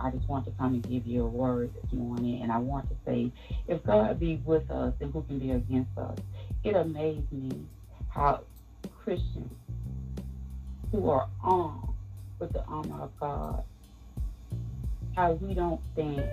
[0.00, 2.42] I just want to come and give you a word this morning.
[2.42, 3.30] And I want to say,
[3.68, 6.18] if God be with us, then who can be against us?
[6.64, 7.66] It amazed me
[8.08, 8.40] how
[9.04, 9.52] Christians
[10.90, 11.88] who are armed
[12.38, 13.62] with the armor of God,
[15.14, 16.28] how we don't stand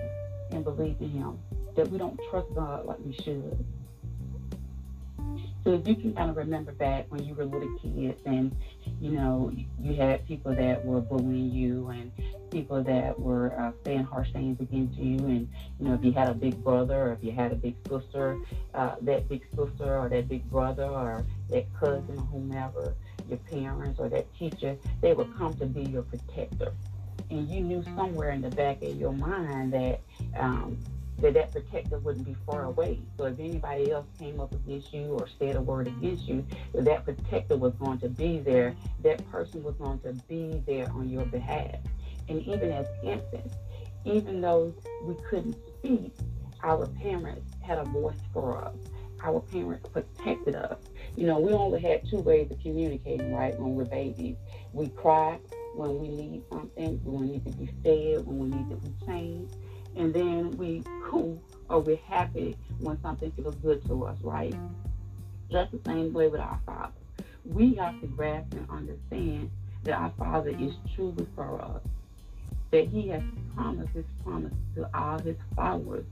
[0.50, 1.38] and believe in Him,
[1.76, 3.64] that we don't trust God like we should.
[5.64, 8.56] So if you can kind of remember back when you were little kids and,
[9.00, 12.10] you know, you had people that were bullying you and
[12.50, 15.18] people that were uh, saying harsh things against you.
[15.18, 15.48] And,
[15.78, 18.38] you know, if you had a big brother or if you had a big sister,
[18.74, 22.94] uh, that big sister or that big brother or that cousin whomever,
[23.28, 26.72] your parents or that teacher, they would come to be your protector.
[27.30, 30.00] And you knew somewhere in the back of your mind that
[30.38, 30.78] um,
[31.20, 33.00] that that protector wouldn't be far away.
[33.16, 37.04] So if anybody else came up against you or said a word against you, that,
[37.04, 38.74] protector was going to be there.
[39.02, 41.76] That person was going to be there on your behalf.
[42.28, 43.56] And even as infants,
[44.04, 46.12] even though we couldn't speak,
[46.62, 48.76] our parents had a voice for us.
[49.22, 50.78] Our parents protected us.
[51.16, 54.36] You know, we only had two ways of communicating, right, when we're babies.
[54.72, 55.38] We cry
[55.74, 59.06] when we need something, when we need to be fed, when we need to be
[59.06, 59.54] changed
[59.96, 64.54] and then we cool or we're happy when something feels good to us, right?
[65.50, 66.92] Just the same way with our Father.
[67.44, 69.50] We have to grasp and understand
[69.84, 71.82] that our Father is truly for us,
[72.70, 73.22] that He has
[73.54, 76.04] promised His promise to all His followers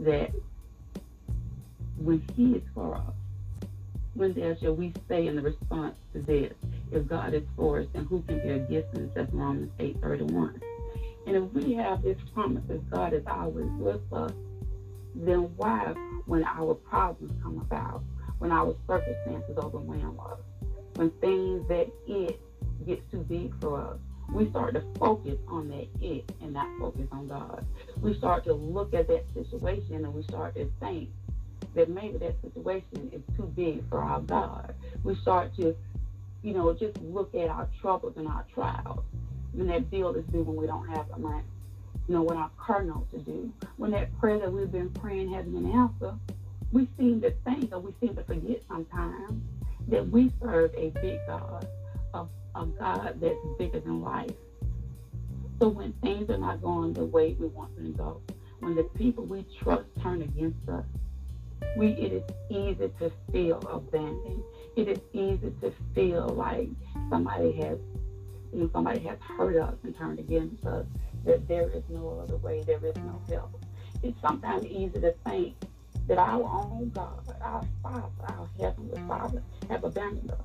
[0.00, 0.30] that
[1.96, 3.14] when He is for us,
[4.14, 6.52] when there shall we say in the response to this,
[6.90, 9.08] if God is for us, then who can be against us?
[9.14, 10.60] That's Romans 8 31.
[11.28, 14.32] And if we have this promise that God is always with us,
[15.14, 15.92] then why,
[16.24, 18.02] when our problems come about,
[18.38, 20.38] when our circumstances overwhelm us,
[20.94, 22.40] when things that it
[22.86, 23.98] gets too big for us,
[24.32, 27.62] we start to focus on that it and not focus on God.
[28.00, 31.10] We start to look at that situation and we start to think
[31.74, 34.74] that maybe that situation is too big for our God.
[35.04, 35.76] We start to,
[36.42, 39.04] you know, just look at our troubles and our trials
[39.58, 41.42] when that bill is due when we don't have the money.
[42.06, 43.52] You know, what our car notes are due.
[43.76, 46.16] When that prayer that we've been praying hasn't been answered,
[46.70, 49.42] we seem to think or we seem to forget sometimes
[49.88, 51.66] that we serve a big God,
[52.14, 54.30] a, a God that's bigger than life.
[55.60, 58.20] So when things are not going the way we want them to go,
[58.60, 60.84] when the people we trust turn against us,
[61.76, 64.42] we it is easy to feel abandoned.
[64.76, 66.68] It is easy to feel like
[67.10, 67.78] somebody has
[68.52, 70.86] when somebody has hurt us and turned against us,
[71.24, 73.62] that there is no other way, there is no help.
[74.02, 75.54] It's sometimes easy to think
[76.06, 80.38] that our own God, our Father, our Heavenly Father, have abandoned us.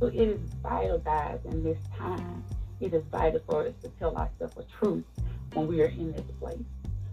[0.00, 2.44] So it is vital, guys, in this time,
[2.80, 5.04] it is vital for us to tell ourselves the truth
[5.52, 6.58] when we are in this place,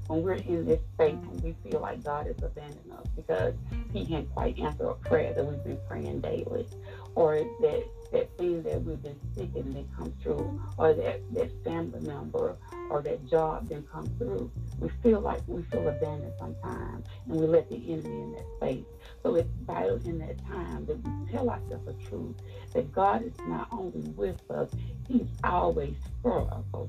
[0.08, 3.54] when we're in this space, when we feel like God is abandoning us because
[3.94, 6.68] He can't quite answer a prayer that we've been praying daily,
[7.16, 12.02] or that that thing that we've been seeking didn't come through, or that, that family
[12.02, 12.58] member
[12.90, 14.52] or that job didn't come through.
[14.80, 18.86] We feel like we feel abandoned sometimes, and we let the enemy in that space.
[19.24, 22.36] So it's vital in that time that we tell ourselves the truth
[22.74, 24.70] that God is not only with us,
[25.08, 26.88] He's always for us.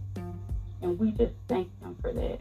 [0.82, 2.40] And we just thank Him for that.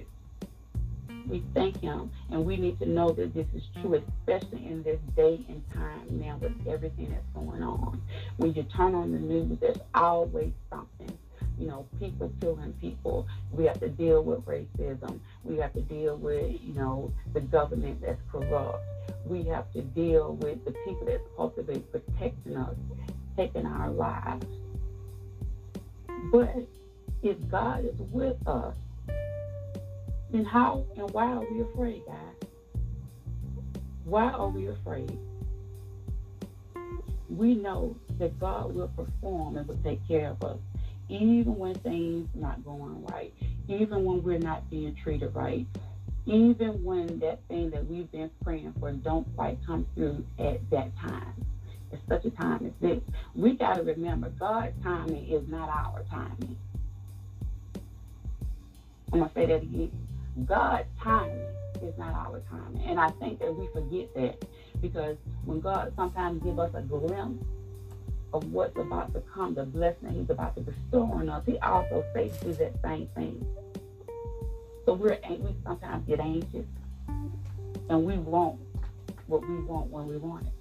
[1.27, 4.99] We thank Him, and we need to know that this is true, especially in this
[5.15, 8.01] day and time now with everything that's going on.
[8.37, 11.17] When you turn on the news, there's always something.
[11.59, 13.27] You know, people killing people.
[13.51, 15.19] We have to deal with racism.
[15.43, 18.83] We have to deal with, you know, the government that's corrupt.
[19.25, 22.75] We have to deal with the people that's supposed to be protecting us,
[23.37, 24.47] taking our lives.
[26.31, 26.67] But
[27.21, 28.73] if God is with us,
[30.31, 32.49] then how and why are we afraid, guys?
[34.05, 35.17] Why are we afraid?
[37.29, 40.57] We know that God will perform and will take care of us,
[41.09, 43.33] even when things not going right,
[43.67, 45.65] even when we're not being treated right,
[46.25, 50.95] even when that thing that we've been praying for don't quite come through at that
[50.97, 51.45] time.
[51.93, 53.01] At such a time as this,
[53.35, 56.57] we got to remember God's timing is not our timing.
[59.11, 59.91] I'm going to say that again.
[60.45, 61.45] God's timing
[61.81, 62.81] is not our timing.
[62.83, 64.45] And I think that we forget that
[64.81, 67.43] because when God sometimes gives us a glimpse
[68.33, 72.03] of what's about to come, the blessing He's about to bestow on us, He also
[72.13, 73.45] faces that same thing.
[74.85, 76.65] So we're we sometimes get anxious
[77.89, 78.59] and we want
[79.27, 80.53] what we want when we want it.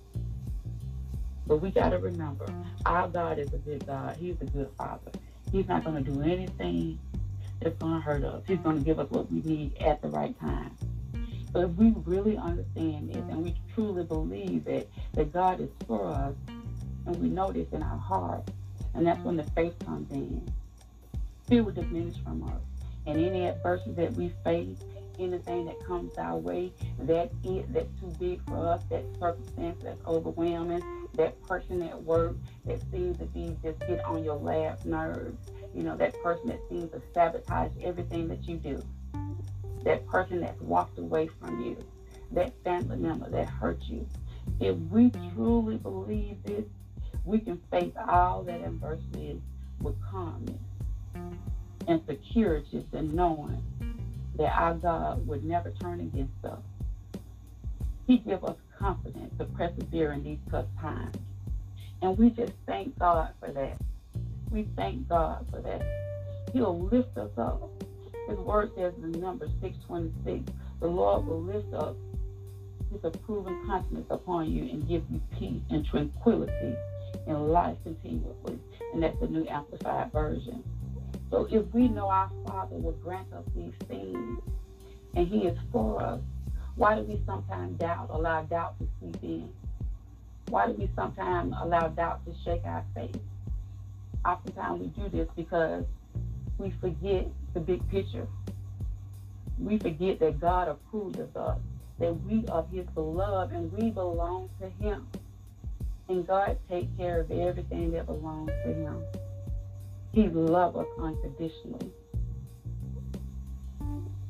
[1.46, 2.46] But we got to remember,
[2.86, 4.16] our God is a good God.
[4.18, 5.10] He's a good Father.
[5.50, 6.98] He's not going to do anything
[7.60, 8.42] that's going to hurt us.
[8.46, 10.76] He's going to give us what we need at the right time.
[11.52, 16.06] But if we really understand this and we truly believe that, that God is for
[16.06, 16.34] us,
[17.06, 18.48] and we know this in our heart,
[18.94, 20.50] and that's when the faith comes in,
[21.48, 22.60] fear will diminish from us.
[23.06, 24.78] And any adversity that we face,
[25.20, 30.04] anything that comes our way, that it, that's too big for us, that circumstance that's
[30.06, 30.82] overwhelming,
[31.14, 35.38] that person at work that seems to be just get on your last nerves,
[35.74, 38.82] you know, that person that seems to sabotage everything that you do,
[39.84, 41.76] that person that's walked away from you,
[42.32, 44.06] that family member that hurt you.
[44.58, 46.64] If we truly believe this,
[47.24, 49.40] we can face all that adversity
[49.80, 50.58] with calmness
[51.86, 53.62] and security and knowing
[54.40, 56.62] that our God would never turn against us.
[58.06, 61.14] He gives us confidence to persevere in these tough times.
[62.00, 63.76] And we just thank God for that.
[64.50, 65.82] We thank God for that.
[66.54, 67.70] He'll lift us up.
[68.30, 70.50] His word says in Numbers 626,
[70.80, 71.94] the Lord will lift up
[72.90, 76.74] his approving countenance upon you and give you peace and tranquility
[77.26, 78.58] in life continuously.
[78.94, 80.64] And that's the New Amplified Version.
[81.30, 84.40] So if we know our Father will grant us these things
[85.14, 86.20] and He is for us,
[86.76, 89.50] why do we sometimes doubt, allow doubt to seep in?
[90.48, 93.20] Why do we sometimes allow doubt to shake our faith?
[94.24, 95.84] Oftentimes we do this because
[96.58, 98.26] we forget the big picture.
[99.58, 101.58] We forget that God approved of us,
[101.98, 105.06] that we are His beloved and we belong to Him.
[106.08, 109.04] And God takes care of everything that belongs to Him.
[110.12, 111.92] He loves us unconditionally.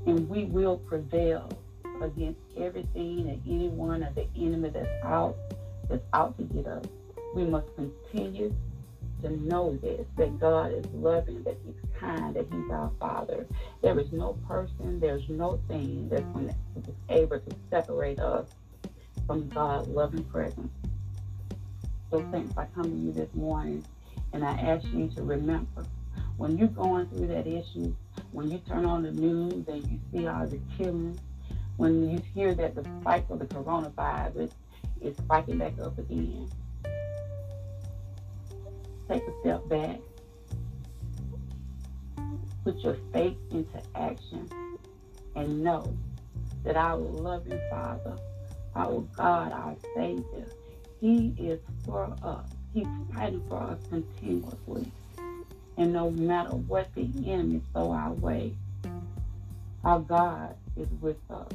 [0.07, 1.49] And we will prevail
[2.03, 5.37] against everything and anyone of the enemy that's out,
[5.89, 6.85] that's out to get us.
[7.35, 8.55] We must continue
[9.23, 13.47] to know this, that God is loving, that He's kind, that He's our Father.
[13.83, 16.25] There is no person, there's no thing that's
[17.09, 18.49] able to separate us
[19.27, 20.73] from God's loving presence.
[22.11, 23.85] So, thanks I come to you this morning
[24.33, 25.85] and I ask you to remember
[26.37, 27.95] when you're going through that issue,
[28.33, 31.21] when you turn on the news and you see all the killings,
[31.77, 34.51] when you hear that the spike of the coronavirus
[35.01, 36.49] is spiking back up again,
[39.09, 39.99] take a step back,
[42.65, 44.49] put your faith into action,
[45.37, 45.97] and know
[46.65, 48.17] that our loving Father,
[48.77, 50.47] our God, our Savior,
[51.01, 52.51] He is for us.
[52.73, 54.91] He's fighting for us continuously.
[55.77, 58.55] And no matter what the enemy throw our way,
[59.83, 61.53] our God is with us.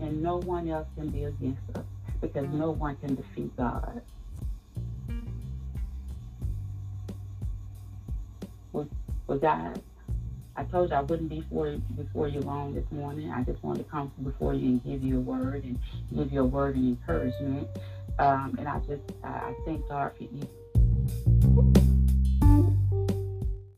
[0.00, 1.84] And no one else can be against us
[2.20, 4.02] because no one can defeat God.
[8.72, 8.88] Well,
[9.26, 9.78] well guys,
[10.56, 13.30] I told you I wouldn't be before, before you long this morning.
[13.30, 15.78] I just wanted to come before you and give you a word and
[16.14, 17.68] give you a word of encouragement.
[18.18, 20.48] Um, and I just, I, thank God for you.